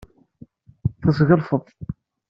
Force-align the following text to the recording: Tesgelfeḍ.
Tesgelfeḍ. 1.01 1.63